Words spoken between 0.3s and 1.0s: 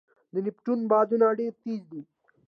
د نیپټون